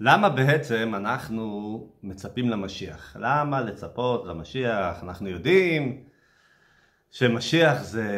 [0.00, 3.16] למה בעצם אנחנו מצפים למשיח?
[3.20, 5.02] למה לצפות למשיח?
[5.02, 6.02] אנחנו יודעים
[7.10, 8.08] שמשיח זה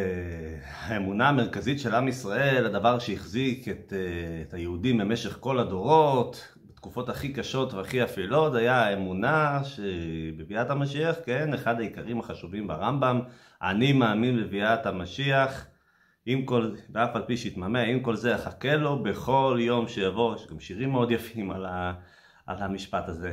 [0.80, 7.08] האמונה המרכזית של עם ישראל, הדבר שהחזיק את, אה, את היהודים במשך כל הדורות, בתקופות
[7.08, 13.20] הכי קשות והכי אפלות, היה האמונה שבביאת המשיח, כן, אחד העיקרים החשובים ברמב"ם,
[13.62, 15.66] אני מאמין בביאת המשיח.
[16.26, 20.46] עם כל, ואף על פי שיתממא, עם כל זה אחכה לו בכל יום שיבוא, יש
[20.50, 21.92] גם שירים מאוד יפים על, ה,
[22.46, 23.32] על המשפט הזה.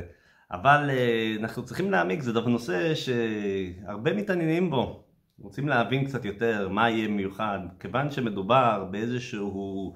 [0.50, 5.04] אבל אה, אנחנו צריכים להעמיק, זה דבר נושא שהרבה מתעניינים בו.
[5.40, 9.94] רוצים להבין קצת יותר מה יהיה מיוחד, כיוון שמדובר באיזשהו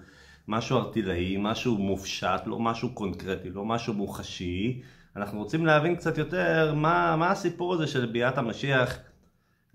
[0.49, 4.83] משהו ארטילאי, משהו מופשט, לא משהו קונקרטי, לא משהו מוחשי,
[5.17, 8.99] אנחנו רוצים להבין קצת יותר מה, מה הסיפור הזה של ביאת המשיח,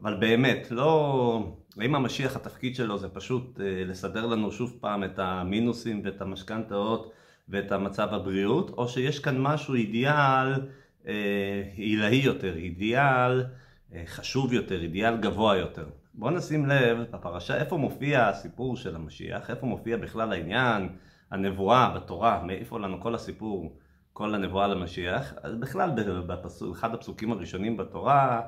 [0.02, 1.54] אבל באמת, לא...
[1.78, 7.12] האם המשיח התפקיד שלו זה פשוט אה, לסדר לנו שוב פעם את המינוסים ואת המשכנתאות
[7.50, 10.54] ואת המצב הבריאות, או שיש כאן משהו אידיאל
[11.08, 13.46] אה, עילאי יותר, אידיאל
[13.94, 15.86] אה, חשוב יותר, אידיאל גבוה יותר.
[16.14, 20.90] בואו נשים לב בפרשה איפה מופיע הסיפור של המשיח, איפה מופיע בכלל העניין,
[21.32, 23.78] הנבואה בתורה, מאיפה לנו כל הסיפור,
[24.14, 25.34] כל הנבואה למשיח.
[25.44, 25.90] אז בכלל
[26.28, 28.42] באחד הפסוקים הראשונים בתורה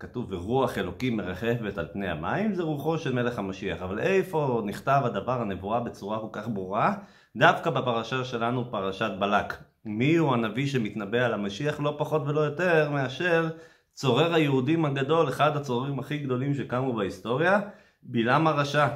[0.00, 3.82] כתוב ורוח אלוקים מרחפת על פני המים, זה רוחו של מלך המשיח.
[3.82, 6.94] אבל איפה נכתב הדבר הנבואה בצורה כל כך ברורה?
[7.36, 9.54] דווקא בפרשה שלנו, פרשת בלק.
[9.84, 11.80] מי הוא הנביא שמתנבא על המשיח?
[11.80, 13.48] לא פחות ולא יותר מאשר
[13.94, 17.60] צורר היהודים הגדול, אחד הצוררים הכי גדולים שקמו בהיסטוריה,
[18.02, 18.88] בלעם הרשע.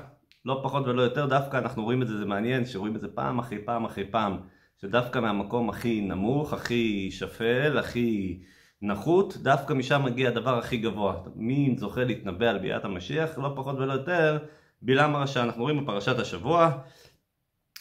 [0.44, 3.38] לא פחות ולא יותר, דווקא אנחנו רואים את זה, זה מעניין, שרואים את זה פעם
[3.38, 4.36] אחרי פעם אחרי פעם,
[4.80, 8.40] שדווקא מהמקום הכי נמוך, הכי שפל, הכי
[8.82, 11.14] נחות, דווקא משם מגיע הדבר הכי גבוה.
[11.34, 13.38] מי זוכה להתנבא על ביאת המשיח?
[13.38, 14.38] לא פחות ולא יותר,
[14.82, 15.42] בלעם הרשע.
[15.42, 16.70] אנחנו רואים בפרשת השבוע,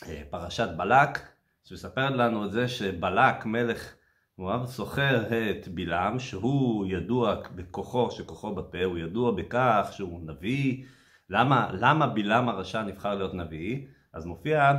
[0.07, 1.19] אה, פרשת בלק,
[1.63, 3.93] שמספרת לנו את זה שבלק, מלך
[4.37, 10.83] מואב, סוחר את בלעם, שהוא ידוע בכוחו, שכוחו בפה, הוא ידוע בכך שהוא נביא.
[11.29, 13.85] למה, למה בלעם הרשע נבחר להיות נביא?
[14.13, 14.73] אז מופיע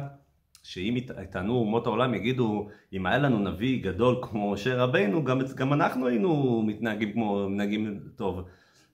[0.62, 5.72] שאם יטענו אומות העולם יגידו אם היה לנו נביא גדול כמו משה רבינו גם, גם
[5.72, 8.44] אנחנו היינו מתנהגים כמו מנהגים טוב.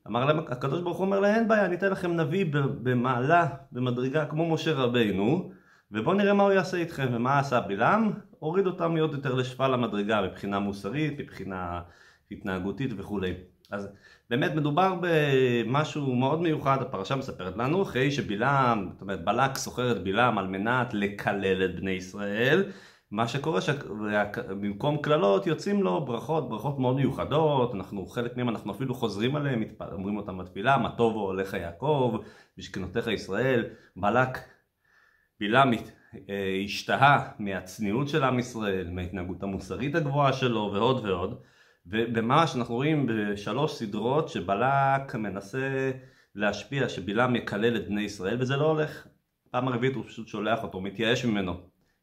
[0.06, 2.47] אמר להם הקדוש ברוך הוא אומר להם אין בעיה אני אתן לכם נביא
[2.82, 5.50] במעלה במדרגה כמו משה רבינו
[5.93, 7.06] ובואו נראה מה הוא יעשה איתכם.
[7.12, 8.12] ומה עשה בלעם?
[8.38, 11.81] הוריד אותם עוד יותר לשפל המדרגה מבחינה מוסרית מבחינה
[12.31, 13.34] התנהגותית וכולי.
[13.71, 13.88] אז
[14.31, 20.04] באמת מדובר במשהו מאוד מיוחד, הפרשה מספרת לנו, אחרי שבלעם, זאת אומרת בלק סוחר את
[20.04, 22.64] בלעם על מנת לקלל את בני ישראל,
[23.10, 28.94] מה שקורה שבמקום קללות יוצאים לו ברכות, ברכות מאוד מיוחדות, אנחנו חלק מהם אנחנו אפילו
[28.94, 32.16] חוזרים עליהם, אומרים אותם בתפילה, מה טובו הולך יעקב,
[32.58, 33.64] משכנותיך ישראל,
[33.97, 34.38] בלק,
[35.41, 41.41] בלעם אה, השתהה מהצניעות של עם ישראל, מההתנהגות המוסרית הגבוהה שלו ועוד ועוד
[41.91, 45.91] וממש אנחנו רואים בשלוש סדרות שבלק מנסה
[46.35, 49.07] להשפיע שבלעם יקלל את בני ישראל וזה לא הולך.
[49.51, 51.55] פעם הרביעית הוא פשוט שולח אותו, מתייאש ממנו.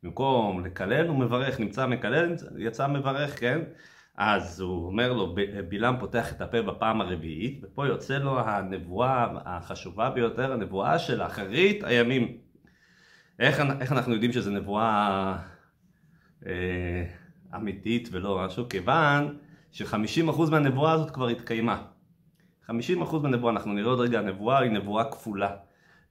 [0.04, 3.62] במקום לקלל הוא מברך, נמצא מקלל, יצא מברך, כן?
[4.18, 5.36] אז הוא אומר לו,
[5.70, 11.84] בלעם פותח את הפה בפעם הרביעית, ופה יוצא לו הנבואה החשובה ביותר, הנבואה של אחרית
[11.84, 12.38] הימים.
[13.40, 15.38] איך, איך אנחנו יודעים שזו נבואה
[16.46, 17.06] אה,
[17.56, 18.70] אמיתית ולא משהו?
[18.70, 19.38] כיוון
[19.74, 21.84] ש-50% מהנבואה הזאת כבר התקיימה.
[22.70, 22.72] 50%
[23.24, 25.56] מהנבואה, אנחנו נראה עוד רגע, הנבואה היא נבואה כפולה.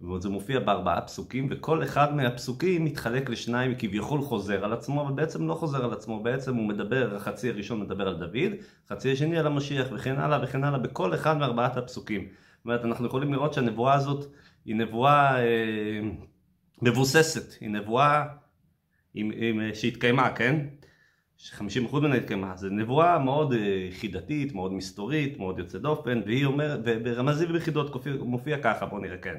[0.00, 5.48] וזה מופיע בארבעה פסוקים, וכל אחד מהפסוקים מתחלק לשניים, כביכול חוזר על עצמו, אבל בעצם
[5.48, 8.52] לא חוזר על עצמו, בעצם הוא מדבר, החצי הראשון מדבר על דוד,
[8.86, 12.20] החצי השני על המשיח, וכן הלאה וכן הלאה, בכל אחד מארבעת הפסוקים.
[12.20, 14.26] זאת אומרת, אנחנו יכולים לראות שהנבואה הזאת
[14.64, 16.00] היא נבואה אה,
[16.82, 18.24] מבוססת, היא נבואה
[19.14, 20.66] עם, עם, שהתקיימה, כן?
[21.42, 26.80] ש-50% ממנה התקיימה, זה נבואה מאוד אה, חידתית, מאוד מסתורית, מאוד יוצא דופן, והיא אומרת,
[26.84, 29.34] וברמזים וביחידות מופיע ככה, בואו נראה, כן,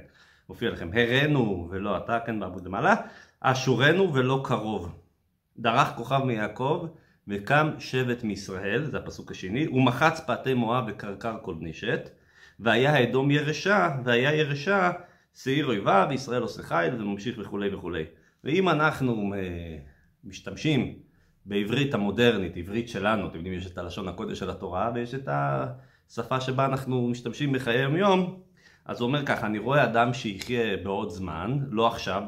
[0.49, 2.95] מופיע לכם, הראנו ולא אתה, כן, בעמוד למעלה,
[3.39, 4.95] אשורנו ולא קרוב,
[5.57, 6.87] דרך כוכב מיעקב,
[7.27, 12.09] וקם שבט מישראל, זה הפסוק השני, ומחץ פאתי מואב וקרקר כל בני שת,
[12.59, 14.91] והיה האדום ירשה, והיה ירשה
[15.33, 18.03] שעיר אויביו, וישראל עושה חיל, וממשיך וכולי וכולי.
[18.43, 19.77] ואם אנחנו אה,
[20.23, 20.95] משתמשים
[21.45, 26.41] בעברית המודרנית, עברית שלנו, אתם יודעים, יש את הלשון הקודש של התורה ויש את השפה
[26.41, 28.39] שבה אנחנו משתמשים בחיי היום,
[28.85, 32.23] אז הוא אומר ככה, אני רואה אדם שיחיה בעוד זמן, לא עכשיו,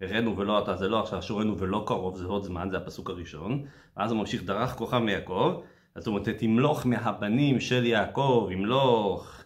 [0.00, 3.64] הראנו ולא אתה, זה לא עכשיו, שורנו ולא קרוב, זה עוד זמן, זה הפסוק הראשון,
[3.96, 5.60] ואז הוא ממשיך, דרך כוכב מיעקב,
[5.94, 9.39] אז הוא אומר, תמלוך מהבנים של יעקב, ימלוך,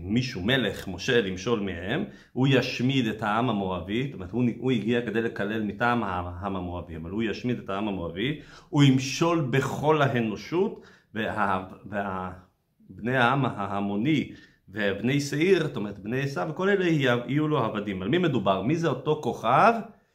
[0.00, 5.06] מישהו, מלך, משה, למשול מהם, הוא ישמיד את העם המואבי, זאת אומרת הוא, הוא הגיע
[5.06, 10.86] כדי לקלל מטעם העם המואבי, אבל הוא ישמיד את העם המואבי, הוא ימשול בכל האנושות,
[11.14, 14.32] ובני העם ההמוני
[14.68, 18.02] ובני שעיר, זאת אומרת בני עשיו, וכל אלה יהיו לו עבדים.
[18.02, 18.62] על מי מדובר?
[18.62, 19.72] מי זה אותו כוכב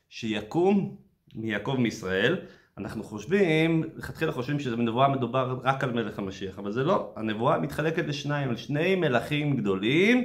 [0.10, 0.96] שיקום
[1.36, 2.40] מיעקב מישראל?
[2.78, 8.06] אנחנו חושבים, לכתחילה חושבים שבנבואה מדובר רק על מלך המשיח, אבל זה לא, הנבואה מתחלקת
[8.08, 10.24] לשניים, על שני מלכים גדולים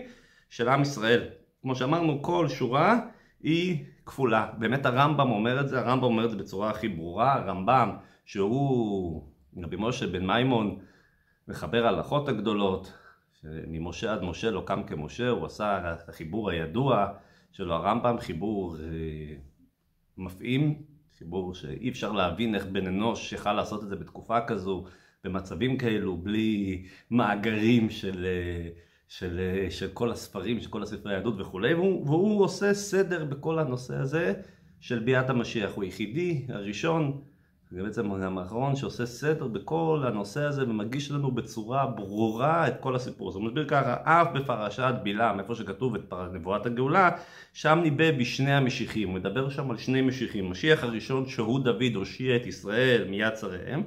[0.50, 1.28] של עם ישראל.
[1.62, 3.00] כמו שאמרנו, כל שורה
[3.42, 4.46] היא כפולה.
[4.58, 9.30] באמת הרמב"ם אומר את זה, הרמב"ם אומר את זה בצורה הכי ברורה, הרמב"ם שהוא,
[9.62, 10.78] רבי משה בן מימון,
[11.48, 12.92] מחבר ההלכות הגדולות,
[13.44, 17.06] ממשה עד משה לא קם כמשה, הוא עשה את החיבור הידוע
[17.52, 18.82] שלו, הרמב"ם, חיבור אה,
[20.16, 20.82] מפעים,
[21.18, 24.84] חיבור שאי אפשר להבין איך בן אנוש יכל לעשות את זה בתקופה כזו,
[25.24, 28.68] במצבים כאלו, בלי מאגרים של, אה,
[29.08, 33.58] של, אה, של כל הספרים, של כל הספרי היהדות וכולי, והוא, והוא עושה סדר בכל
[33.58, 34.34] הנושא הזה
[34.80, 37.20] של ביאת המשיח, הוא היחידי, הראשון,
[37.70, 43.28] זה בעצם האחרון שעושה סדר בכל הנושא הזה ומגיש לנו בצורה ברורה את כל הסיפור.
[43.28, 43.38] הזה.
[43.38, 47.10] הוא מסביר ככה, אף בפרשת בלעם, איפה שכתוב את נבואת הגאולה,
[47.52, 50.50] שם ניבא בשני המשיחים, הוא מדבר שם על שני משיחים.
[50.50, 53.82] משיח הראשון שהוא דוד הושיע את ישראל מיד צריהם,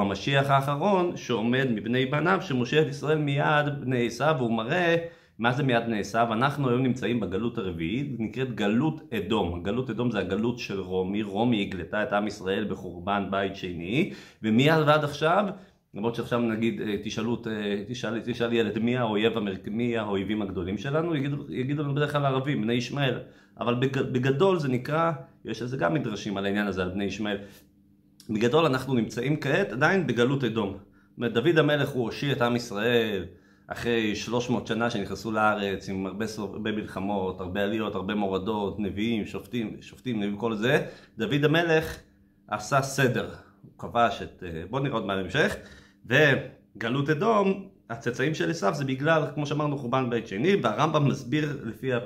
[0.00, 4.96] המשיח האחרון שעומד מבני בניו שמושיע את ישראל מיד בני עשיו, והוא מראה
[5.38, 6.26] מה זה מיד נעשה?
[6.30, 9.62] ואנחנו היום נמצאים בגלות הרביעית, נקראת גלות אדום.
[9.62, 14.12] גלות אדום זה הגלות של רומי, רומי הגלתה את עם ישראל בחורבן בית שני,
[14.42, 15.44] ומיד ועד עכשיו,
[15.94, 19.32] למרות שעכשיו נגיד אה, תשאלו, אה, תשאל, תשאל ילד מי האויב.
[19.70, 23.18] מי האויבים הגדולים שלנו, יגידו, יגידו לנו בדרך כלל ערבים, בני ישמעאל,
[23.60, 23.74] אבל
[24.12, 25.12] בגדול זה נקרא,
[25.44, 27.38] יש לזה גם מדרשים על העניין הזה, על בני ישמעאל.
[28.30, 30.70] בגדול אנחנו נמצאים כעת עדיין בגלות אדום.
[30.70, 33.24] זאת אומרת, דוד המלך הוא הושיע את עם ישראל
[33.68, 39.76] אחרי 300 שנה שנכנסו לארץ עם הרבה, הרבה מלחמות, הרבה עליות, הרבה מורדות, נביאים, שופטים,
[39.80, 40.86] שופטים, נביאים, כל זה,
[41.18, 41.98] דוד המלך
[42.48, 43.30] עשה סדר,
[43.62, 45.56] הוא כבש את, אה, בואו נראה עוד מה בהמשך,
[46.06, 51.94] וגלות אדום, הצאצאים של עשיו זה בגלל, כמו שאמרנו, חורבן בית שני, והרמב"ם מסביר, לפי,
[51.94, 52.02] הוא,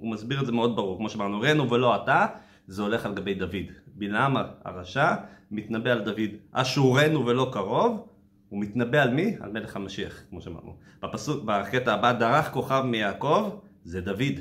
[0.00, 2.26] הוא מסביר את זה מאוד ברור, כמו שאמרנו, ראינו ולא אתה,
[2.66, 3.66] זה הולך על גבי דוד.
[3.86, 5.14] בלעם הרשע
[5.50, 8.06] מתנבא על דוד, אשורנו ולא קרוב,
[8.50, 9.36] הוא מתנבא על מי?
[9.40, 10.76] על מלך המשיח, כמו שאמרנו.
[11.02, 13.50] בפסוק, בקטע הבא, דרך כוכב מיעקב,
[13.84, 14.40] זה דוד.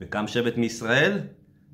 [0.00, 1.18] וקם שבט מישראל,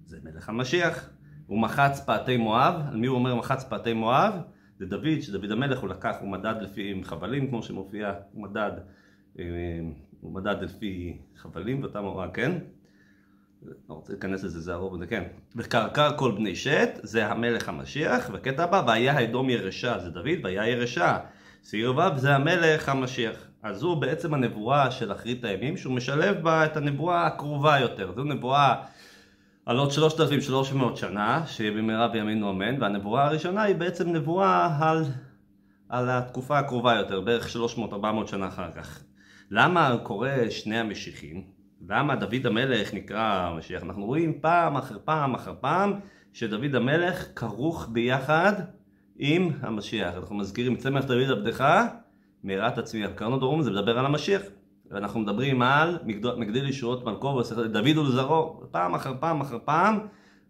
[0.07, 1.11] זה מלך המשיח.
[1.47, 4.35] הוא מחץ פאתי מואב, על מי הוא אומר מחץ פאתי מואב?
[4.79, 8.73] זה דוד, שדוד המלך הוא לקח, הוא מדד לפי חבלים, כמו שמופיע, הוא מדד,
[9.39, 9.45] אה,
[10.21, 12.53] הוא מדד לפי חבלים, ואותם הוא כן?
[13.89, 15.25] לא רוצה להיכנס לזה, זה הרוב, זה כן.
[15.57, 20.69] וקרקר כל בני שת, זה המלך המשיח, וקטע הבא, והיה אדום ירשה, זה דוד, והיה
[20.69, 21.19] ירשה.
[21.71, 23.37] ו' זה המלך המשיח.
[23.63, 28.13] אז זו בעצם הנבואה של אחרית הימים, שהוא משלב בה את הנבואה הקרובה יותר.
[28.17, 28.75] זו נבואה
[29.67, 35.05] על עוד 3,300 שנה, שיהיה במהרה בימינו אמן, והנבואה הראשונה היא בעצם נבואה על,
[35.89, 39.03] על התקופה הקרובה יותר, בערך 300-400 שנה אחר כך.
[39.51, 41.45] למה קורא שני המשיחים?
[41.89, 43.83] למה דוד המלך נקרא המשיח?
[43.83, 46.01] אנחנו רואים פעם אחר פעם אחר פעם
[46.33, 48.53] שדוד המלך כרוך ביחד
[49.25, 50.15] עם המשיח.
[50.15, 51.65] אנחנו מזכירים, צמח דוד עבדך,
[52.45, 53.11] מהרה תצמיח.
[53.15, 54.43] קרנות דרום זה מדבר על המשיח.
[54.91, 55.99] ואנחנו מדברים על
[56.37, 57.43] מגדיל ישועות מלכו
[57.73, 59.99] דוד ולזרעו, פעם אחר פעם אחר פעם,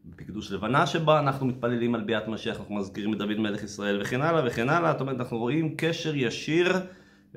[0.05, 4.21] בקדוש לבנה שבה אנחנו מתפללים על ביאת משיח, אנחנו מזכירים את דוד מלך ישראל וכן
[4.21, 6.77] הלאה וכן הלאה, זאת אומרת אנחנו רואים קשר ישיר,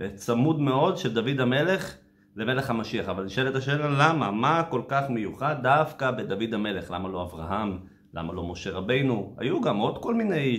[0.01, 1.95] אה, צמוד מאוד של דוד המלך
[2.35, 7.23] למלך המשיח, אבל נשאלת השאלה למה, מה כל כך מיוחד דווקא בדוד המלך, למה לא
[7.23, 7.94] אברהם?
[8.15, 9.35] למה לא משה רבינו?
[9.37, 10.57] היו גם עוד כל מיני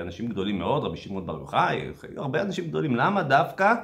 [0.00, 2.96] אנשים גדולים מאוד, רבי שמעון בר יוחאי, היו הרבה אנשים גדולים.
[2.96, 3.74] למה דווקא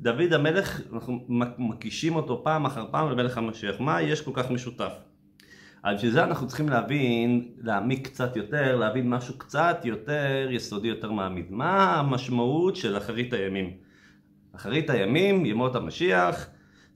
[0.00, 1.20] דוד המלך, אנחנו
[1.58, 3.80] מקישים אותו פעם אחר פעם למלך המשיח?
[3.80, 4.92] מה יש כל כך משותף?
[5.82, 11.10] אז בשביל זה אנחנו צריכים להבין, להעמיק קצת יותר, להבין משהו קצת יותר יסודי, יותר
[11.10, 11.46] מעמיד.
[11.50, 13.70] מה המשמעות של אחרית הימים?
[14.56, 16.46] אחרית הימים, ימות המשיח,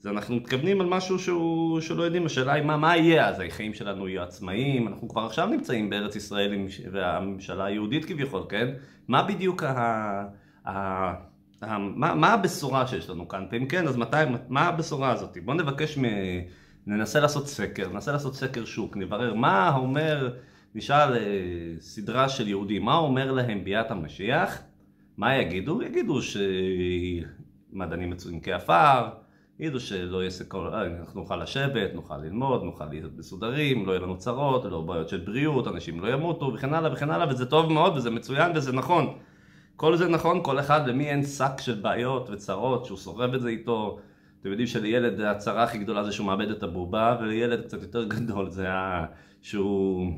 [0.04, 3.74] אז אנחנו מתכוונים על משהו שהוא, שלא יודעים, השאלה היא מה, מה יהיה אז, החיים
[3.74, 8.68] שלנו יהיו עצמאיים, אנחנו כבר עכשיו נמצאים בארץ ישראל והממשלה היהודית כביכול, כן?
[9.08, 9.70] מה בדיוק ה...
[10.66, 10.72] ה...
[11.62, 11.78] ה...
[11.78, 13.46] מה, מה הבשורה שיש לנו כאן?
[13.52, 14.16] ואם כן, אז מתי,
[14.48, 15.38] מה הבשורה הזאת?
[15.44, 16.04] בואו נבקש, מ...
[16.86, 20.34] ננסה לעשות סקר, ננסה לעשות סקר שוק, נברר מה אומר,
[20.74, 21.20] נשאל אה,
[21.80, 24.62] סדרה של יהודים, מה אומר להם ביאת המשיח?
[25.16, 25.82] מה יגידו?
[25.82, 26.18] יגידו
[27.72, 29.23] שמדענים מצויים כעפר,
[29.58, 34.02] יגידו שלא יהיה סקול, אה, אנחנו נוכל לשבת, נוכל ללמוד, נוכל להיות מסודרים, לא יהיו
[34.02, 37.72] לנו צרות, לא בעיות של בריאות, אנשים לא ימותו וכן הלאה וכן הלאה וזה טוב
[37.72, 39.14] מאוד וזה מצוין וזה נכון.
[39.76, 43.48] כל זה נכון, כל אחד למי אין שק של בעיות וצרות שהוא סוחב את זה
[43.48, 43.98] איתו.
[44.40, 48.50] אתם יודעים שלילד הצרה הכי גדולה זה שהוא מאבד את הבובה, ולילד קצת יותר גדול
[48.50, 49.06] זה ה...
[49.42, 50.10] שהוא,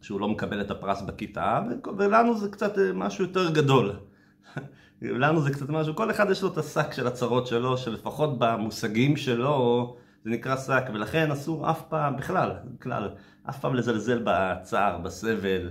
[0.00, 1.62] שהוא לא מקבל את הפרס בכיתה,
[1.98, 3.92] ולנו זה קצת אה, משהו יותר גדול.
[5.02, 9.16] לנו זה קצת משהו, כל אחד יש לו את השק של הצרות שלו, שלפחות במושגים
[9.16, 13.10] שלו זה נקרא שק, ולכן אסור אף פעם, בכלל, בכלל,
[13.48, 15.70] אף פעם לזלזל בצער, בסבל,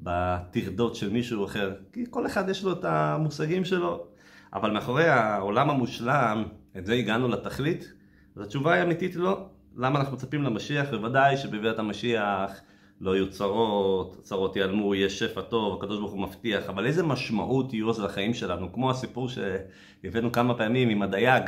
[0.00, 4.06] בטרדות של מישהו אחר, כי כל אחד יש לו את המושגים שלו,
[4.52, 6.44] אבל מאחורי העולם המושלם,
[6.78, 7.92] את זה הגענו לתכלית,
[8.36, 9.48] אז התשובה היא אמיתית לא.
[9.76, 10.90] למה אנחנו מצפים למשיח?
[10.90, 12.60] בוודאי שבביאת המשיח
[13.00, 17.74] לא יהיו צרות, צרות ייעלמו, יהיה שפע טוב, הקדוש ברוך הוא מבטיח, אבל איזה משמעות
[17.74, 18.72] יהיו אז לחיים שלנו?
[18.72, 21.42] כמו הסיפור שהבאנו כמה פעמים עם הדייג,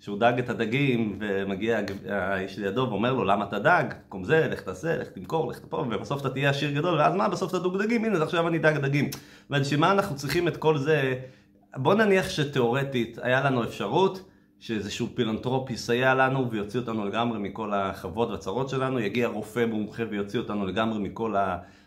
[0.00, 3.84] שהוא דג את הדגים, ומגיע האיש לידו ואומר לו, למה אתה דג?
[4.08, 7.28] קום זה, לך תעשה, לך תמכור, לך תפה, ובסוף אתה תהיה עשיר גדול, ואז מה,
[7.28, 9.08] בסוף אתה דוג דגים, הנה, עכשיו אני דג דגים.
[9.50, 11.14] ובשביל מה אנחנו צריכים את כל זה?
[11.76, 14.30] בוא נניח שתאורטית היה לנו אפשרות
[14.60, 20.38] שאיזשהו פילנטרופ יסייע לנו ויוציא אותנו לגמרי מכל החובות והצרות שלנו, יגיע רופא מומחה ויוציא
[20.38, 21.34] אותנו לגמרי מכל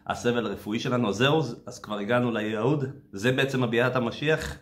[0.07, 4.57] הסבל הרפואי שלנו, אז זהו, אז כבר הגענו לייעוד, זה בעצם ביאת המשיח,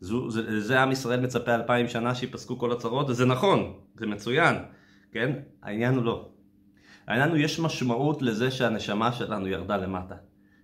[0.00, 4.56] זו, זה, זה עם ישראל מצפה אלפיים שנה שיפסקו כל הצרות, וזה נכון, זה מצוין,
[5.12, 5.32] כן?
[5.62, 6.28] העניין הוא לא.
[7.06, 10.14] העניין הוא יש משמעות לזה שהנשמה שלנו ירדה למטה.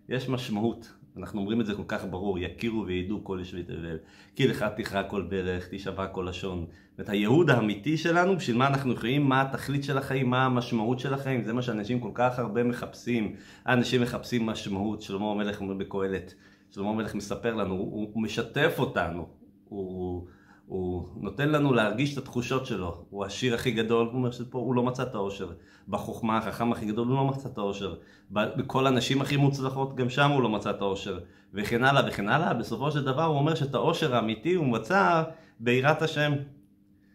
[0.08, 0.92] יש משמעות.
[1.18, 3.98] אנחנו אומרים את זה כל כך ברור, יכירו וידעו כל יושבי תבל,
[4.36, 6.66] כי לך תכרע כל ברך, תשבע כל לשון.
[7.00, 11.14] את הייעוד האמיתי שלנו, בשביל מה אנחנו חיים, מה התכלית של החיים, מה המשמעות של
[11.14, 13.34] החיים, זה מה שאנשים כל כך הרבה מחפשים.
[13.66, 16.34] אנשים מחפשים משמעות, שלמה המלך אומר בקהלת,
[16.70, 19.28] שלמה המלך מספר לנו, הוא, הוא משתף אותנו,
[19.68, 20.26] הוא...
[20.68, 23.04] הוא נותן לנו להרגיש את התחושות שלו.
[23.10, 25.48] הוא השיר הכי גדול, הוא אומר שפה הוא לא מצא את האושר.
[25.88, 27.94] בחוכמה החכם הכי גדול הוא לא מצא את האושר.
[28.30, 31.18] בכל הנשים הכי מוצלחות, גם שם הוא לא מצא את האושר.
[31.54, 32.54] וכן הלאה וכן הלאה.
[32.54, 35.22] בסופו של דבר הוא אומר שאת האושר האמיתי הוא מצא
[35.60, 36.32] ביראת השם.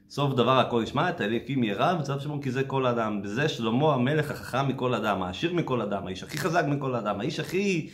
[0.10, 3.22] סוף דבר הכל נשמע את האליקים ירא וצריך שמו כי זה כל אדם.
[3.22, 7.40] בזה שלמה המלך החכם מכל אדם, העשיר מכל אדם, האיש הכי חזק מכל אדם, האיש
[7.40, 7.90] הכי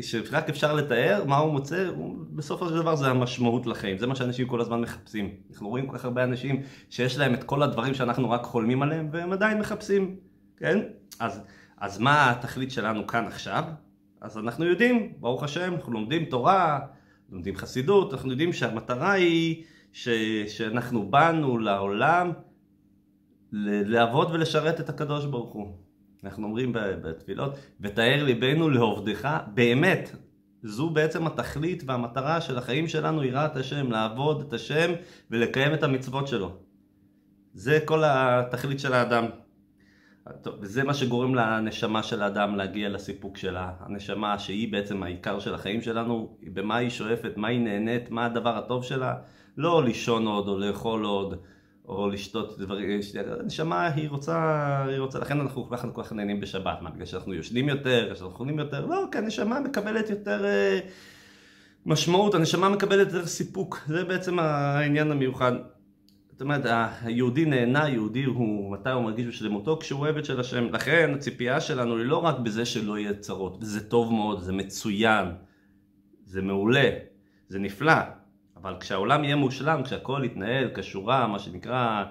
[0.00, 4.14] שרק אפשר לתאר, מה הוא מוצא, הוא, בסופו של דבר זה המשמעות לחיים, זה מה
[4.14, 5.30] שאנשים כל הזמן מחפשים.
[5.50, 9.08] אנחנו רואים כל כך הרבה אנשים שיש להם את כל הדברים שאנחנו רק חולמים עליהם
[9.12, 10.16] והם עדיין מחפשים,
[10.56, 10.78] כן?
[11.20, 11.40] אז,
[11.78, 13.64] אז מה התכלית שלנו כאן עכשיו?
[14.20, 16.80] אז אנחנו יודעים, ברוך השם, אנחנו לומדים תורה,
[17.32, 20.08] לומדים חסידות, אנחנו יודעים שהמטרה היא ש,
[20.48, 22.32] שאנחנו באנו לעולם
[23.52, 25.79] לעבוד ולשרת את הקדוש ברוך הוא.
[26.24, 30.16] אנחנו אומרים בתפילות, ותאר ליבנו לעובדך, באמת,
[30.62, 34.90] זו בעצם התכלית והמטרה של החיים שלנו, יראת השם, לעבוד את השם
[35.30, 36.56] ולקיים את המצוות שלו.
[37.54, 39.24] זה כל התכלית של האדם.
[40.60, 43.72] וזה מה שגורם לנשמה של האדם להגיע לסיפוק שלה.
[43.80, 48.58] הנשמה שהיא בעצם העיקר של החיים שלנו, במה היא שואפת, מה היא נהנית, מה הדבר
[48.58, 49.14] הטוב שלה.
[49.56, 51.34] לא לישון עוד או לאכול עוד.
[51.90, 53.00] או לשתות דברים,
[53.44, 57.68] נשמה היא רוצה, היא רוצה, לכן אנחנו כל כך, נהנים בשבת, מה, בגלל שאנחנו יושנים
[57.68, 60.78] יותר, שאנחנו אוכלים יותר, לא, כי הנשמה מקבלת יותר אה,
[61.86, 65.52] משמעות, הנשמה מקבלת יותר סיפוק, זה בעצם העניין המיוחד.
[66.32, 66.62] זאת אומרת,
[67.02, 69.78] היהודי נהנה, יהודי הוא, מתי הוא מרגיש בשלמותו?
[69.80, 70.64] כשהוא עבד של השם.
[70.72, 75.26] לכן הציפייה שלנו היא לא רק בזה שלא יהיה צרות, וזה טוב מאוד, זה מצוין,
[76.24, 76.90] זה מעולה,
[77.48, 78.19] זה נפלא.
[78.62, 82.04] אבל כשהעולם יהיה מושלם, כשהכל יתנהל כשורה, מה שנקרא,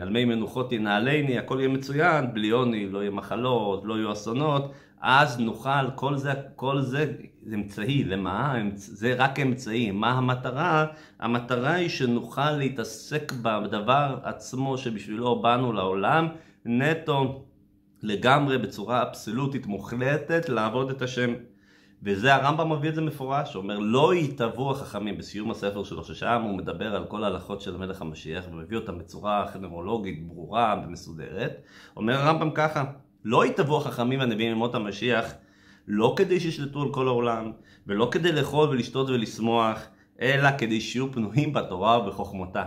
[0.00, 4.72] על מי מנוחות ינעלני, הכל יהיה מצוין, בלי עוני, לא יהיה מחלות, לא יהיו אסונות,
[5.00, 7.12] אז נוכל, כל זה, כל זה
[7.54, 8.54] אמצעי, למה?
[8.74, 9.90] זה רק אמצעי.
[9.90, 10.86] מה המטרה?
[11.20, 16.28] המטרה היא שנוכל להתעסק בדבר עצמו שבשבילו באנו לעולם,
[16.64, 17.44] נטו,
[18.02, 21.34] לגמרי, בצורה אבסולוטית, מוחלטת, לעבוד את השם.
[22.02, 26.42] וזה הרמב"ם מביא את זה מפורש, הוא אומר לא יתהוו החכמים בסיום הספר שלו, ששם
[26.42, 31.62] הוא מדבר על כל ההלכות של המלך המשיח ומביא אותם בצורה כרונולוגית ברורה ומסודרת.
[31.96, 32.84] אומר הרמב"ם ככה,
[33.24, 35.34] לא יתהוו החכמים והנביאים ממות המשיח
[35.88, 37.52] לא כדי שישלטו על כל העולם
[37.86, 39.78] ולא כדי לאכול ולשתות ולשמוח
[40.20, 42.64] אלא כדי שיהיו פנויים בתורה ובחוכמתה.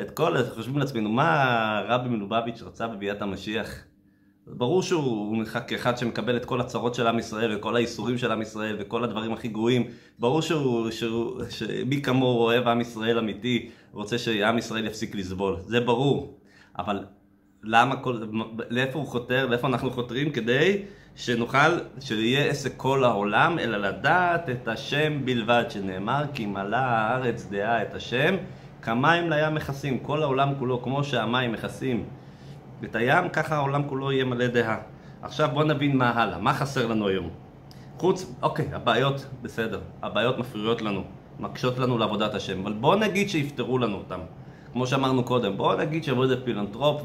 [0.00, 3.84] את כל, חושבים לעצמנו, מה רבי מלובביץ' רצה בביאת המשיח?
[4.46, 8.42] ברור שהוא נחק כאחד שמקבל את כל הצרות של עם ישראל וכל האיסורים של עם
[8.42, 9.84] ישראל וכל הדברים הכי גרועים.
[10.18, 15.56] ברור שהוא, שהוא, שמי כמוהו אוהב עם ישראל אמיתי, רוצה שעם ישראל יפסיק לסבול.
[15.66, 16.38] זה ברור.
[16.78, 17.04] אבל
[17.62, 18.22] למה כל...
[18.70, 19.46] לאיפה הוא חותר?
[19.46, 20.30] לאיפה אנחנו חותרים?
[20.30, 20.82] כדי
[21.16, 27.82] שנוכל, שיהיה עסק כל העולם, אלא לדעת את השם בלבד, שנאמר כי מלאה הארץ דעה
[27.82, 28.36] את השם,
[28.82, 29.98] כמים לים מכסים.
[29.98, 32.04] כל העולם כולו, כמו שהמים מכסים
[32.84, 34.78] את הים, ככה העולם כולו יהיה מלא דעה.
[35.22, 37.28] עכשיו בואו נבין מה הלאה, מה חסר לנו היום.
[37.98, 41.02] חוץ, אוקיי, הבעיות בסדר, הבעיות מפריעות לנו,
[41.40, 44.20] מקשות לנו לעבודת השם, אבל בואו נגיד שיפתרו לנו אותם.
[44.72, 47.02] כמו שאמרנו קודם, בואו נגיד שיבוא איזה פילנטרופ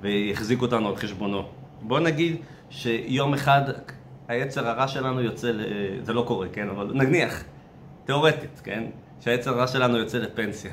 [0.00, 1.42] ויחזיק אותנו על חשבונו.
[1.82, 2.36] בואו נגיד
[2.70, 3.62] שיום אחד
[4.28, 5.60] היצר הרע שלנו יוצא, ל...
[6.02, 6.68] זה לא קורה, כן?
[6.68, 7.44] אבל נניח,
[8.04, 8.84] תיאורטית, כן?
[9.20, 10.72] שהיצר הרע שלנו יוצא לפנסיה.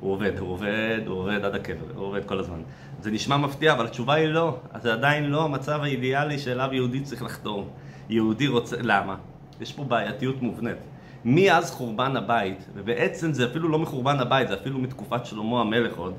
[0.00, 2.60] הוא עובד, הוא עובד, הוא עובד עד הקבר, הוא עובד כל הזמן.
[3.00, 4.56] זה נשמע מפתיע, אבל התשובה היא לא.
[4.82, 7.68] זה עדיין לא המצב האידיאלי שאליו יהודי צריך לחתור.
[8.08, 8.76] יהודי רוצה...
[8.80, 9.16] למה?
[9.60, 10.76] יש פה בעייתיות מובנית.
[11.24, 16.14] מאז חורבן הבית, ובעצם זה אפילו לא מחורבן הבית, זה אפילו מתקופת שלמה המלך עוד,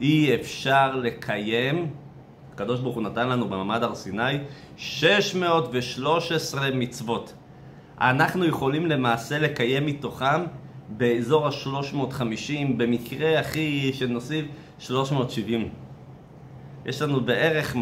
[0.00, 1.90] אי אפשר לקיים,
[2.52, 4.38] הקדוש ברוך הוא נתן לנו במעמד הר סיני,
[4.76, 7.34] 613 מצוות.
[8.00, 10.44] אנחנו יכולים למעשה לקיים מתוכם
[10.88, 14.46] באזור ה-350, במקרה הכי שנוסיף
[14.78, 15.68] 370.
[16.86, 17.78] יש לנו בערך 250-270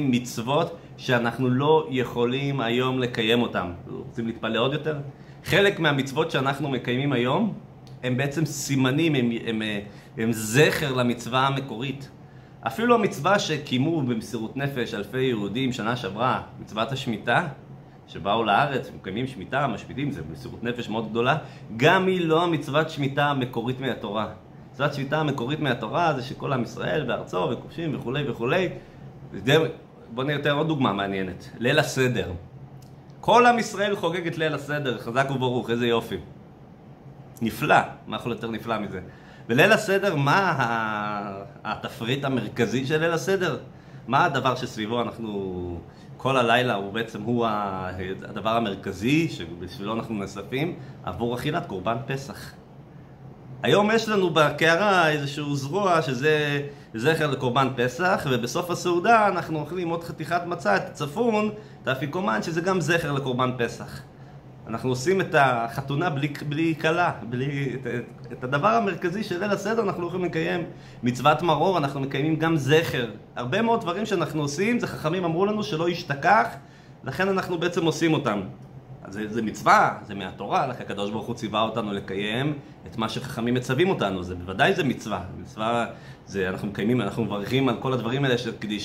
[0.00, 3.72] מצוות שאנחנו לא יכולים היום לקיים אותן.
[3.90, 4.98] רוצים להתפלא עוד יותר?
[5.44, 7.54] חלק מהמצוות שאנחנו מקיימים היום
[8.02, 9.62] הם בעצם סימנים, הם, הם, הם,
[10.18, 12.10] הם זכר למצווה המקורית.
[12.66, 17.48] אפילו המצווה שקיימו במסירות נפש אלפי יהודים שנה שעברה, מצוות השמיטה,
[18.12, 21.36] שבאו לארץ, מקיימים שמיטה, משמיטים, זה מסירות נפש מאוד גדולה,
[21.76, 24.28] גם היא לא המצוות שמיטה המקורית מהתורה.
[24.72, 28.68] מצוות שמיטה המקורית מהתורה זה שכל עם ישראל בארצו וכובשים וכולי וכולי.
[30.14, 31.50] בואו נראה עוד דוגמה מעניינת.
[31.58, 32.32] ליל הסדר.
[33.20, 36.16] כל עם ישראל חוגג את ליל הסדר, חזק וברוך, איזה יופי.
[37.42, 37.76] נפלא,
[38.06, 39.00] מה יכול יותר נפלא מזה?
[39.48, 40.54] בליל הסדר, מה
[41.64, 43.58] התפריט המרכזי של ליל הסדר?
[44.08, 45.80] מה הדבר שסביבו אנחנו,
[46.22, 47.46] כל הלילה הוא בעצם, הוא
[48.28, 50.74] הדבר המרכזי שבשבילו אנחנו נספים
[51.04, 52.52] עבור אכילת קורבן פסח.
[53.62, 56.62] היום יש לנו בקערה איזשהו זרוע שזה
[56.94, 61.50] זכר לקורבן פסח, ובסוף הסעודה אנחנו אוכלים עוד חתיכת מצה, את הצפון,
[61.82, 64.00] את האפיקומן, שזה גם זכר לקורבן פסח.
[64.66, 67.86] אנחנו עושים את החתונה בלי, בלי כלה, בלי, את,
[68.32, 70.64] את הדבר המרכזי של ליל הסדר אנחנו יכולים לקיים.
[71.02, 73.10] מצוות מרור אנחנו מקיימים גם זכר.
[73.36, 76.46] הרבה מאוד דברים שאנחנו עושים, זה חכמים אמרו לנו שלא ישתכח,
[77.04, 78.40] לכן אנחנו בעצם עושים אותם.
[79.04, 83.08] אז זה, זה מצווה, זה מהתורה, לכן הקדוש ברוך הוא ציווה אותנו לקיים את מה
[83.08, 85.20] שחכמים מצווים אותנו, זה בוודאי זה מצווה.
[85.40, 85.86] מצווה,
[86.26, 88.36] זה אנחנו מקיימים, אנחנו מברכים על כל הדברים האלה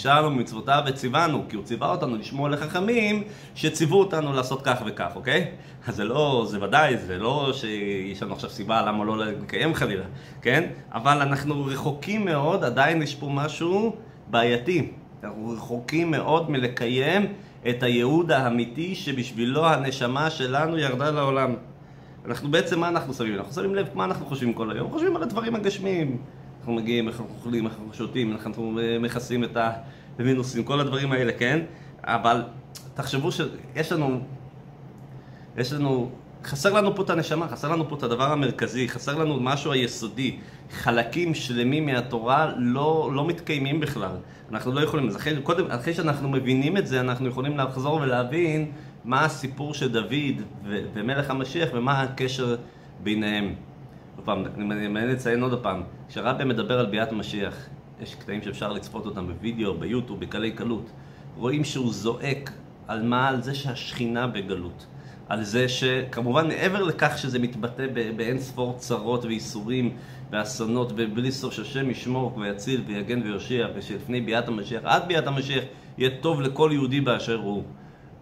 [0.05, 3.23] לנו מצוותיו וציוונו, כי הוא ציווה אותנו לשמוע לחכמים
[3.55, 5.51] שציוו אותנו לעשות כך וכך, אוקיי?
[5.87, 10.05] אז זה לא, זה ודאי, זה לא שיש לנו עכשיו סיבה למה לא לקיים חלילה,
[10.41, 10.69] כן?
[10.91, 13.95] אבל אנחנו רחוקים מאוד, עדיין יש פה משהו
[14.27, 14.91] בעייתי.
[15.23, 17.33] אנחנו רחוקים מאוד מלקיים
[17.69, 21.53] את הייעוד האמיתי שבשבילו הנשמה שלנו ירדה לעולם.
[22.25, 23.35] אנחנו בעצם, מה אנחנו שמים?
[23.35, 24.91] אנחנו שמים לב מה אנחנו חושבים כל היום?
[24.91, 26.17] חושבים על הדברים הגשמיים.
[26.67, 29.57] אנחנו מגיעים, איך אנחנו אוכלים, איך אנחנו שותים, איך אנחנו מכסים את
[30.19, 31.59] המינוסים, כל הדברים האלה, כן?
[32.03, 32.43] אבל
[32.93, 34.19] תחשבו שיש לנו,
[35.57, 36.09] יש לנו
[36.43, 40.37] חסר לנו פה את הנשמה, חסר לנו פה את הדבר המרכזי, חסר לנו משהו היסודי.
[40.71, 44.15] חלקים שלמים מהתורה לא, לא מתקיימים בכלל.
[44.51, 48.71] אנחנו לא יכולים, אז אחרי, קודם, אחרי שאנחנו מבינים את זה, אנחנו יכולים לחזור ולהבין
[49.05, 50.41] מה הסיפור של דוד
[50.93, 52.55] ומלך המשיח ומה הקשר
[53.03, 53.55] ביניהם.
[54.17, 57.69] עוד פעם, אני מעניין לציין עוד פעם, כשרבי מדבר על ביאת משיח,
[58.01, 60.89] יש קטעים שאפשר לצפות אותם בווידאו, ביוטיוב, בקלי קלות.
[61.37, 62.51] רואים שהוא זועק
[62.87, 63.27] על מה?
[63.27, 64.85] על זה שהשכינה בגלות.
[65.29, 69.95] על זה שכמובן מעבר לכך שזה מתבטא באין ספור צרות וייסורים
[70.31, 75.63] ואסונות ובלי סוף שהשם ישמור ויציל ויגן ויושיע ושלפני ביאת המשיח עד ביאת המשיח
[75.97, 77.63] יהיה טוב לכל יהודי באשר הוא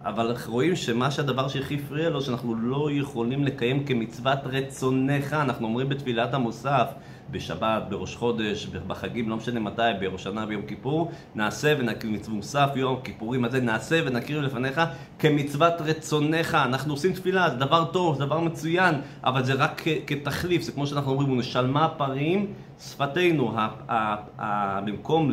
[0.04, 5.88] אבל רואים שמה שהדבר שהכי הפריע לו שאנחנו לא יכולים לקיים כמצוות רצונך אנחנו אומרים
[5.88, 6.86] בתפילת המוסף
[7.30, 12.70] בשבת, בראש חודש, בחגים, לא משנה מתי, בראש שנה ביום כיפור, נעשה ונקריב מצוות מוסף
[12.74, 14.80] יום כיפורים הזה, נעשה ונקריב לפניך
[15.18, 16.54] כמצוות רצונך.
[16.54, 20.86] אנחנו עושים תפילה, זה דבר טוב, זה דבר מצוין, אבל זה רק כתחליף, זה כמו
[20.86, 22.46] שאנחנו אומרים, נשלמה פרים
[22.80, 23.56] שפתנו,
[24.84, 25.32] במקום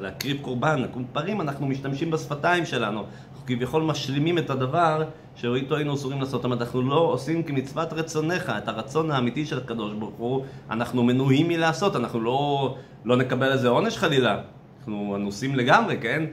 [0.00, 3.04] להקריב קורבן, פרים, אנחנו משתמשים בשפתיים שלנו.
[3.48, 6.32] כביכול משלימים את הדבר שאיתו היינו אסורים לעשות.
[6.32, 11.02] זאת אומרת, אנחנו לא עושים כמצוות רצונך, את הרצון האמיתי של הקדוש ברוך הוא, אנחנו
[11.02, 14.40] מנועים מלעשות, אנחנו לא, לא נקבל איזה עונש חלילה.
[14.78, 16.24] אנחנו אנוסים לגמרי, כן?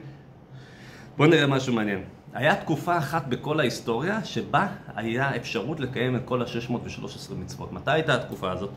[1.16, 2.02] בואו נראה משהו מעניין.
[2.34, 7.72] היה תקופה אחת בכל ההיסטוריה שבה היה אפשרות לקיים את כל ה-613 מצוות.
[7.72, 8.70] מתי הייתה התקופה הזאת?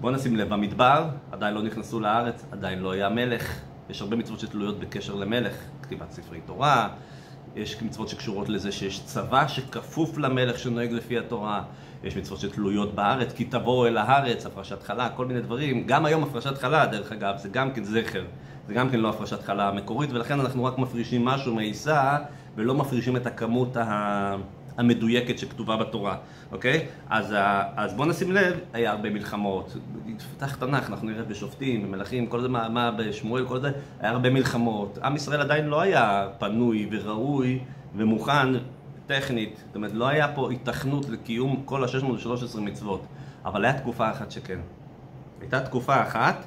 [0.00, 3.60] בואו נשים לב, במדבר עדיין לא נכנסו לארץ, עדיין לא היה מלך.
[3.90, 5.54] יש הרבה מצוות שתלויות בקשר למלך,
[5.92, 6.88] כתיבת ספרי תורה,
[7.56, 11.62] יש מצוות שקשורות לזה שיש צבא שכפוף למלך שנוהג לפי התורה,
[12.04, 15.86] יש מצוות שתלויות בארץ, כי תבואו אל הארץ, הפרשת חלה, כל מיני דברים.
[15.86, 18.24] גם היום הפרשת חלה, דרך אגב, זה גם כן זכר,
[18.68, 22.18] זה גם כן לא הפרשת חלה המקורית, ולכן אנחנו רק מפרישים משהו מעיסה,
[22.56, 23.76] ולא מפרישים את הכמות
[24.76, 26.16] המדויקת שכתובה בתורה,
[26.52, 26.86] אוקיי?
[27.10, 27.34] אז,
[27.76, 29.76] אז בואו נשים לב, היה הרבה מלחמות.
[30.16, 34.30] תפתח תנ"ך, אנחנו נראה בשופטים, במלכים, כל זה, מה, מה בשמואל, כל זה, היה הרבה
[34.30, 34.98] מלחמות.
[35.02, 37.58] עם ישראל עדיין לא היה פנוי וראוי
[37.96, 38.48] ומוכן
[39.06, 43.06] טכנית, זאת אומרת, לא היה פה התכנות לקיום כל ה-613 מצוות,
[43.44, 44.58] אבל הייתה תקופה אחת שכן.
[45.40, 46.44] הייתה תקופה אחת,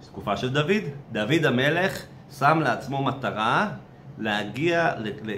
[0.00, 0.82] תקופה של דוד.
[1.12, 2.02] דוד המלך
[2.38, 3.70] שם לעצמו מטרה
[4.18, 4.92] להגיע,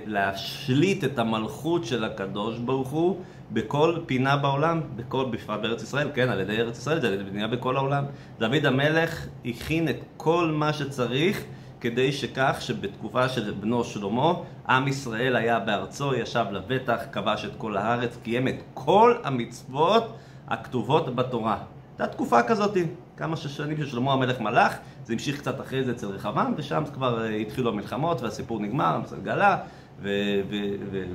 [0.06, 3.20] להשליט את המלכות של הקדוש ברוך הוא
[3.52, 7.24] בכל פינה בעולם, בכל, בפרט בארץ ישראל, כן, על ידי ארץ ישראל, זה על ידי
[7.24, 8.04] בנייה בכל העולם.
[8.38, 11.44] דוד המלך הכין את כל מה שצריך
[11.80, 14.32] כדי שכך שבתקופה של בנו שלמה,
[14.68, 20.16] עם ישראל היה בארצו, ישב לבטח, כבש את כל הארץ, קיים את כל המצוות
[20.48, 21.58] הכתובות בתורה.
[21.98, 22.76] הייתה תקופה כזאת,
[23.16, 27.36] כמה שנים ששלמה המלך מלך, זה המשיך קצת אחרי זה אצל רחבעם, ושם כבר אה,
[27.36, 29.58] התחילו המלחמות והסיפור נגמר, ישראל גלה,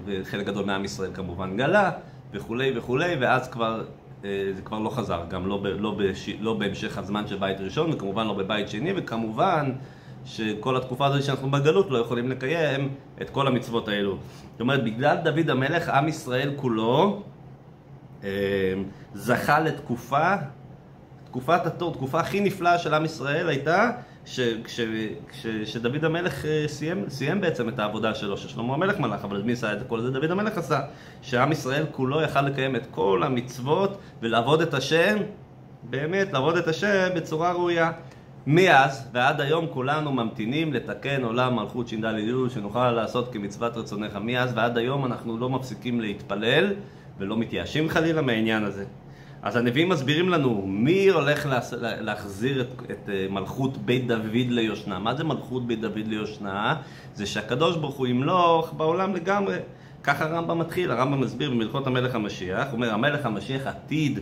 [0.06, 1.92] וחלק גדול מעם ישראל כמובן גלה,
[2.32, 3.84] וכולי וכולי, ואז כבר
[4.26, 7.94] אה, זה כבר לא חזר, גם לא, לא, בש, לא בהמשך הזמן של בית ראשון,
[7.94, 9.72] וכמובן לא בבית שני, וכמובן
[10.26, 12.90] שכל התקופה הזאת שאנחנו בגלות לא יכולים לקיים
[13.22, 14.18] את כל המצוות האלו.
[14.52, 17.24] זאת אומרת, בגלל דוד המלך, עם ישראל כולו
[18.24, 18.30] אה,
[19.14, 20.36] זכה לתקופה
[21.32, 23.92] תקופת התור, תקופה הכי נפלאה של עם ישראל הייתה
[24.26, 24.80] ש, כש,
[25.30, 29.52] כש, שדוד המלך אה, סיים, סיים בעצם את העבודה שלו, ששלמה המלך מלך, אבל מי
[29.52, 30.12] עשה את כל זה?
[30.12, 30.80] דוד המלך עשה.
[31.22, 35.18] שעם ישראל כולו יכל לקיים את כל המצוות ולעבוד את השם,
[35.84, 37.92] באמת, לעבוד את השם בצורה ראויה.
[38.48, 44.18] מאז ועד היום כולנו ממתינים לתקן עולם מלכות ש"ד י' שנוכל לעשות כמצוות רצונך.
[44.22, 46.74] מאז ועד היום אנחנו לא מפסיקים להתפלל
[47.18, 48.86] ולא מתייאשים חלילה מהעניין הזה.
[49.44, 51.48] אז הנביאים מסבירים לנו מי הולך
[51.82, 55.00] להחזיר את, את אה, מלכות בית דוד ליושנה.
[55.00, 56.76] מה זה מלכות בית דוד ליושנה?
[57.14, 59.58] זה שהקדוש ברוך הוא ימלוך בעולם לגמרי.
[60.04, 64.20] ככה הרמב"ם מתחיל, הרמב"ם מסביר במלכות המלך המשיח, הוא אומר המלך המשיח עתיד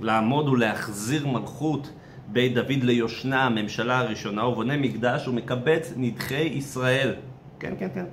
[0.00, 1.90] לעמוד ולהחזיר מלכות
[2.28, 7.14] בית דוד ליושנה, הממשלה הראשונה, הוא בונה מקדש ומקבץ נדחי ישראל.
[7.60, 8.04] כן, כן, כן.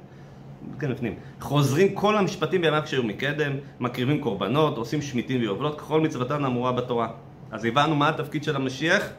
[0.80, 1.16] כן, בפנים.
[1.40, 7.08] חוזרים כל המשפטים בימיו כשהיו מקדם, מקריבים קורבנות, עושים שמיטים ויובלות, ככל מצוותן האמורה בתורה.
[7.52, 9.10] אז הבנו מה התפקיד של המשיח?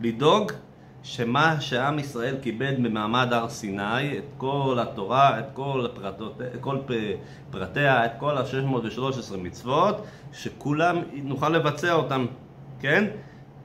[0.00, 0.52] לדאוג
[1.02, 6.78] שמה שעם ישראל קיבל במעמד הר סיני, את כל התורה, את כל, הפרטות, כל
[7.50, 12.26] פרטיה, את כל ה-613 מצוות, שכולם נוכל לבצע אותם,
[12.80, 13.04] כן?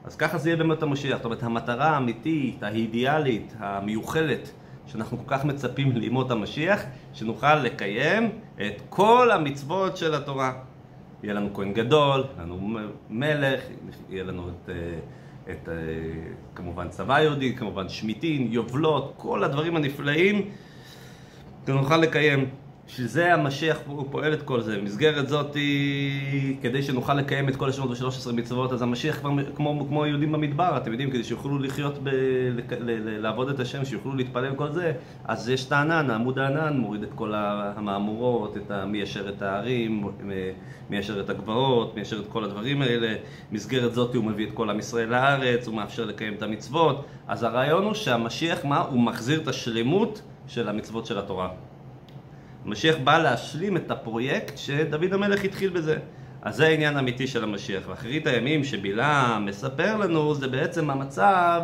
[0.04, 1.16] אז ככה זה יהיה באמת המשיח.
[1.16, 4.50] זאת אומרת, המטרה האמיתית, האידיאלית, המיוחלת,
[4.86, 10.52] שאנחנו כל כך מצפים לימות המשיח, שנוכל לקיים את כל המצוות של התורה.
[11.22, 12.78] יהיה לנו כהן גדול, יהיה לנו
[13.10, 13.60] מלך,
[14.10, 14.98] יהיה לנו את, אה,
[15.52, 15.74] את אה,
[16.54, 20.50] כמובן צבא יהודי, כמובן שמיטין, יובלות, כל הדברים הנפלאים,
[21.66, 22.50] שנוכל לקיים.
[22.86, 24.78] בשביל זה המשיח הוא פועל את כל זה.
[24.78, 25.56] במסגרת זאת,
[26.62, 30.76] כדי שנוכל לקיים את כל השמות ו-13 מצוות, אז המשיח כבר כמו, כמו יהודים במדבר,
[30.76, 34.92] אתם יודעים, כדי שיוכלו לחיות, ב, ל, ל, לעבוד את השם, שיוכלו להתפלל וכל זה,
[35.24, 40.08] אז יש את הענן, עמוד הענן מוריד את כל המהמורות, את מיישר את הערים,
[40.90, 43.14] מיישר את הגבעות, מיישר את כל הדברים האלה.
[43.52, 47.04] במסגרת זאת הוא מביא את כל עם ישראל לארץ, הוא מאפשר לקיים את המצוות.
[47.28, 48.78] אז הרעיון הוא שהמשיח, מה?
[48.80, 51.48] הוא מחזיר את השלמות של המצוות של התורה.
[52.64, 55.96] המשיח בא להשלים את הפרויקט שדוד המלך התחיל בזה.
[56.42, 57.82] אז זה העניין האמיתי של המשיח.
[57.88, 61.62] ואחרית הימים שבלעם מספר לנו זה בעצם המצב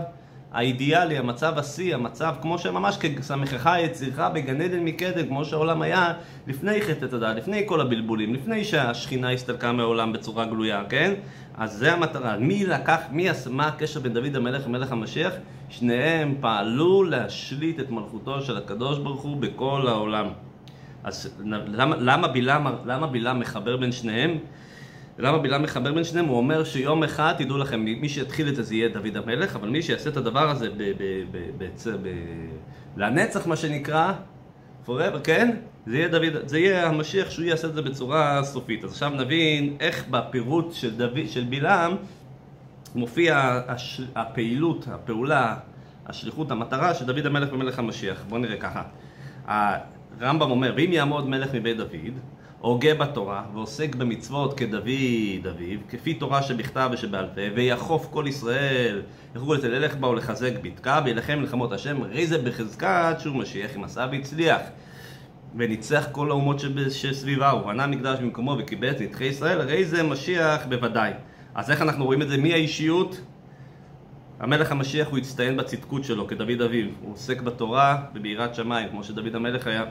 [0.52, 6.12] האידיאלי, המצב השיא, המצב כמו שממש כסמכך יצירך בגן עדן מקדם, כמו שהעולם היה
[6.46, 11.14] לפני חטא הדעת, לפני כל הבלבולים, לפני שהשכינה הסתלקה מהעולם בצורה גלויה, כן?
[11.54, 12.36] אז זה המטרה.
[12.36, 15.32] מי לקח, מי, מה הקשר בין דוד המלך למלך המשיח?
[15.68, 20.26] שניהם פעלו להשליט את מלכותו של הקדוש ברוך הוא בכל העולם.
[21.04, 24.38] אז למה, למה, בלעם, למה בלעם מחבר בין שניהם?
[25.18, 26.26] למה בלעם מחבר בין שניהם?
[26.26, 29.68] הוא אומר שיום אחד, תדעו לכם, מי שיתחיל את זה זה יהיה דוד המלך, אבל
[29.68, 31.64] מי שיעשה את הדבר הזה ב, ב, ב, ב,
[32.02, 32.08] ב,
[32.96, 34.12] לנצח, מה שנקרא,
[34.86, 35.56] forever, כן?
[35.86, 38.84] זה יהיה, דוד, זה יהיה המשיח שהוא יעשה את זה בצורה סופית.
[38.84, 41.96] אז עכשיו נבין איך בפירוט של, דוד, של בלעם
[42.94, 45.56] מופיע הש, הפעילות, הפעולה,
[46.06, 48.24] השליחות, המטרה של דוד המלך ומלך המשיח.
[48.28, 48.82] בואו נראה ככה.
[50.20, 52.18] רמב"ם אומר, ואם יעמוד מלך מבית דוד,
[52.60, 54.74] הוגה בתורה, ועוסק במצוות כדוד
[55.46, 59.02] אביו, כפי תורה שבכתב ושבעל פה, ויחוף כל ישראל,
[59.36, 64.06] יכולו לזה ללך בה ולחזק בתקע, וילחם מלחמות השם, ראי זה בחזקת שהוא משיח עשה
[64.12, 64.60] והצליח.
[65.56, 71.12] וניצח כל האומות שסביבה, ובנה מקדש במקומו וקיבץ נדחי ישראל, הרי זה משיח בוודאי.
[71.54, 72.36] אז איך אנחנו רואים את זה?
[72.36, 73.20] מי האישיות?
[74.40, 79.34] המלך המשיח הוא הצטיין בצדקות שלו כדוד אביו, הוא עוסק בתורה וביראת שמיים כמו שדוד
[79.34, 79.84] המלך היה.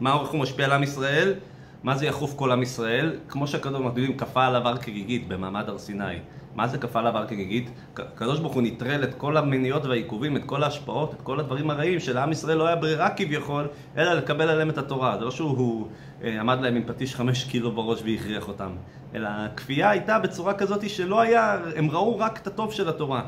[0.00, 1.34] מה איך הוא משפיע על עם ישראל?
[1.82, 3.12] מה זה יחוף כל עם ישראל?
[3.28, 6.18] כמו שהקדוש ברוך הוא כפה עליו הר כגיגית במעמד הר סיני.
[6.54, 7.70] מה זה כפה עליו הר כגיגית?
[7.96, 12.00] הקדוש ברוך הוא נטרל את כל המניעות והעיכובים, את כל ההשפעות, את כל הדברים הרעים
[12.00, 15.18] שלעם ישראל לא היה ברירה כביכול, אלא לקבל עליהם את התורה.
[15.18, 15.88] זה לא שהוא
[16.24, 18.70] אה, עמד להם עם פטיש חמש קילו בראש והכריח אותם,
[19.14, 23.22] אלא הכפייה הייתה בצורה כזאת שלא היה, הם ראו רק את הטוב של התורה.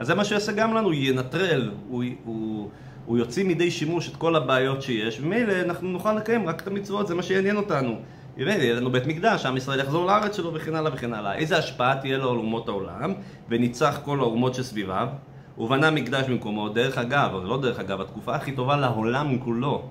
[0.00, 2.68] אז זה מה שהוא יעשה גם לנו, ינטרל, הוא, הוא,
[3.06, 7.06] הוא יוציא מידי שימוש את כל הבעיות שיש, ומילא אנחנו נוכל לקיים רק את המצוות,
[7.06, 7.96] זה מה שיעניין אותנו.
[8.36, 11.34] יהיה לנו בית מקדש, עם ישראל יחזור לארץ שלו וכן הלאה וכן הלאה.
[11.34, 13.14] איזה השפעה תהיה לו על אומות העולם,
[13.48, 15.08] וניצח כל האומות שסביביו,
[15.56, 19.82] הוא בנה מקדש במקומו, דרך אגב, לא דרך אגב, התקופה הכי טובה לעולם כולו.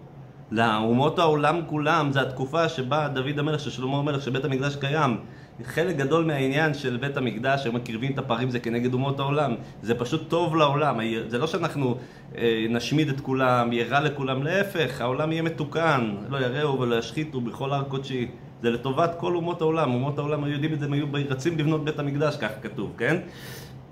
[0.51, 5.17] לאומות העולם כולם, זה התקופה שבה דוד המלך, ששלמה המלך, שבית המקדש קיים.
[5.63, 9.55] חלק גדול מהעניין של בית המקדש, הם מקריבים את הפערים זה כנגד אומות העולם.
[9.81, 10.99] זה פשוט טוב לעולם.
[11.27, 11.97] זה לא שאנחנו
[12.37, 16.15] אה, נשמיד את כולם, יהיה רע לכולם, להפך, העולם יהיה מתוקן.
[16.29, 18.27] לא יראו ולא ישחיתו בכל הר קודשי.
[18.61, 19.93] זה לטובת כל אומות העולם.
[19.93, 23.17] אומות העולם היו יודעים את זה, הם היו רצים לבנות בית המקדש, כך כתוב, כן?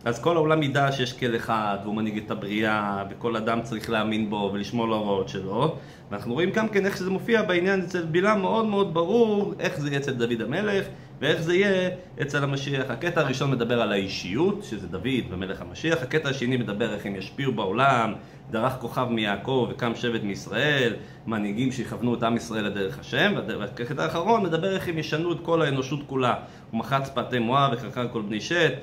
[0.06, 4.30] אז כל העולם ידע שיש כל אחד, והוא מנהיג את הבריאה, וכל אדם צריך להאמין
[4.30, 5.76] בו ולשמור להוראות שלו.
[6.12, 9.88] ואנחנו רואים גם כן איך שזה מופיע בעניין אצל בלעם מאוד מאוד ברור, איך זה
[9.88, 10.86] יהיה אצל דוד המלך,
[11.22, 11.90] ואיך זה יהיה
[12.22, 12.90] אצל המשיח.
[12.90, 16.04] הקטע הראשון מדבר על האישיות, שזה דוד ומלך המשיח.
[16.04, 18.14] הקטע השני מדבר איך הם ישפיעו בעולם,
[18.52, 20.94] דרך כוכב מיעקב וקם שבט מישראל,
[21.28, 23.34] מנהיגים שיכוונו את עם ישראל לדרך השם.
[23.60, 26.36] והקטע האחרון מדבר איך הם ישנו את כל האנושות כולה.
[26.72, 28.74] הוא מחץ פאתי מואב וקרקר כל בני שת.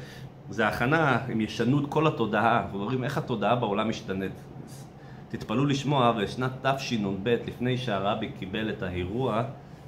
[0.51, 2.63] זה הכנה, הם ישנו את כל התודעה.
[2.63, 4.33] אנחנו אומרים איך התודעה בעולם משתנית.
[5.29, 9.43] תתפלאו לשמוע, בשנת תשנ"ב, לפני שהרבי קיבל את האירוע,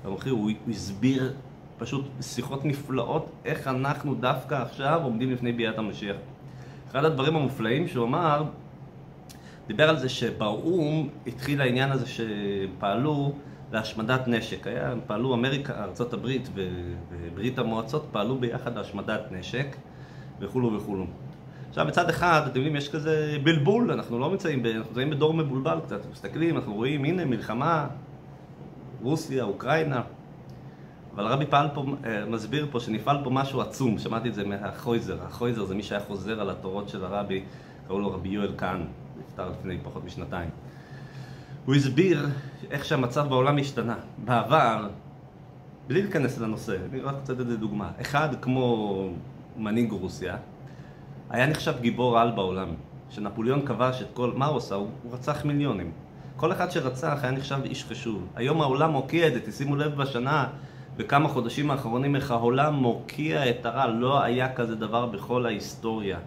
[0.04, 1.32] הוא הסביר
[1.78, 6.16] פשוט שיחות נפלאות איך אנחנו דווקא עכשיו עומדים לפני ביאת המשיח.
[6.90, 8.44] אחד הדברים המופלאים שהוא אמר,
[9.66, 13.32] דיבר על זה שבאו"ם התחיל העניין הזה שפעלו
[13.72, 14.66] להשמדת נשק.
[14.66, 19.76] היה, פעלו אמריקה, ארה"ב וברית המועצות פעלו ביחד להשמדת נשק
[20.40, 21.06] וכולו וכולו.
[21.68, 25.78] עכשיו מצד אחד, אתם יודעים, יש כזה בלבול, אנחנו לא נמצאים, אנחנו נמצאים בדור מבולבל
[25.86, 27.86] קצת, מסתכלים, אנחנו רואים, הנה מלחמה,
[29.02, 30.02] רוסיה, אוקראינה,
[31.16, 35.18] אבל הרבי פעל פה, אה, מסביר פה שנפעל פה משהו עצום, שמעתי את זה מהחויזר,
[35.22, 37.42] החויזר זה מי שהיה חוזר על התורות של הרבי,
[37.86, 38.84] קראו לו רבי יואל כהן,
[39.18, 40.50] נפטר לפני פחות משנתיים.
[41.64, 42.26] הוא הסביר
[42.70, 43.96] איך שהמצב בעולם השתנה.
[44.24, 44.88] בעבר,
[45.86, 47.90] בלי להיכנס לנושא, אני רק רוצה לתת דוגמה.
[48.00, 49.08] אחד כמו
[49.56, 50.36] מנהיג רוסיה,
[51.30, 52.68] היה נחשב גיבור על בעולם.
[53.10, 54.74] שנפוליאון כבש את כל, מה הוא עשה?
[54.74, 55.90] הוא, הוא רצח מיליונים.
[56.36, 58.26] כל אחד שרצח היה נחשב איש חשוב.
[58.34, 60.46] היום העולם מוקיע את זה, תשימו לב בשנה
[60.96, 66.18] בכמה חודשים האחרונים איך העולם מוקיע את הרע, לא היה כזה דבר בכל ההיסטוריה.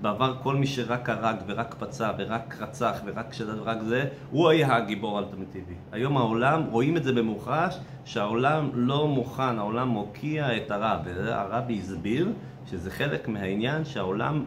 [0.00, 5.18] בעבר כל מי שרק הרג ורק פצע ורק רצח ורק שרק זה, הוא היה הגיבור
[5.18, 5.74] האלטרנטיבי.
[5.92, 10.98] היום העולם, רואים את זה במוחש, שהעולם לא מוכן, העולם מוקיע את הרע.
[11.04, 12.28] והרבי הסביר
[12.70, 14.44] שזה חלק מהעניין שהעולם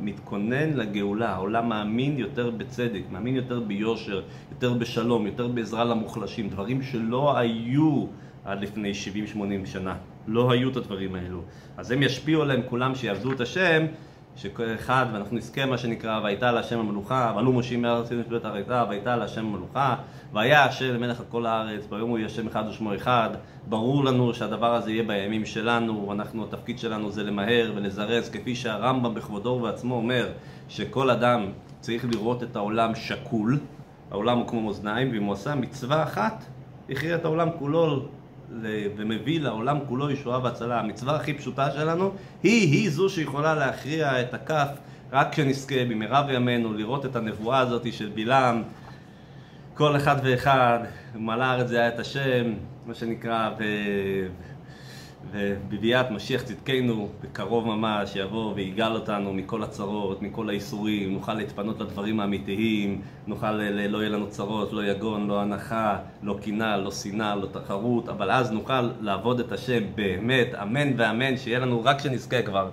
[0.00, 6.82] מתכונן לגאולה, העולם מאמין יותר בצדק, מאמין יותר ביושר, יותר בשלום, יותר בעזרה למוחלשים, דברים
[6.82, 8.06] שלא היו
[8.44, 8.92] עד לפני
[9.34, 9.94] 70-80 שנה.
[10.26, 11.42] לא היו את הדברים האלו.
[11.76, 13.86] אז הם ישפיעו עליהם כולם שיעבדו את השם,
[14.36, 19.16] שכל אחד, ואנחנו נזכה מה שנקרא, והייתה להשם המלוכה, ועלו מושיעים מארץ את הריתה, והייתה
[19.16, 19.94] להשם המלוכה,
[20.32, 23.30] והיה השם למלך על כל הארץ, ביום הוא יהיה השם אחד ושמו אחד.
[23.68, 29.14] ברור לנו שהדבר הזה יהיה בימים שלנו, ואנחנו, התפקיד שלנו זה למהר ולזרז, כפי שהרמב"ם
[29.14, 30.28] בכבודו ובעצמו אומר,
[30.68, 31.46] שכל אדם
[31.80, 33.58] צריך לראות את העולם שקול,
[34.10, 36.44] העולם הוא כמו מאזניים, ואם הוא עשה מצווה אחת,
[36.90, 38.02] הכריע את העולם כולו
[38.96, 40.80] ומביא לעולם כולו ישועה והצלה.
[40.80, 42.12] המצווה הכי פשוטה שלנו
[42.42, 44.68] היא, היא זו שיכולה להכריע את הכף
[45.12, 48.62] רק כשנזכה במהרה בימינו לראות את הנבואה הזאת של בלעם
[49.74, 50.78] כל אחד ואחד,
[51.14, 52.52] מלא הארץ זה היה את השם,
[52.86, 53.64] מה שנקרא, ו...
[55.30, 62.20] ובביאת משיח צדקנו, בקרוב ממש, יבוא ויגאל אותנו מכל הצרות, מכל האיסורים, נוכל להתפנות לדברים
[62.20, 67.46] האמיתיים, נוכל, לא יהיה לנו צרות, לא יגון, לא הנחה, לא קינה, לא שנאה, לא
[67.52, 72.70] תחרות, אבל אז נוכל לעבוד את השם באמת, אמן ואמן, שיהיה לנו רק שנזכה כבר.